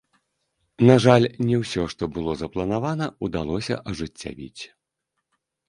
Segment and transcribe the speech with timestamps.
[0.89, 4.63] На жаль, не ўсё, што было запланавана, удалося ажыццявіць.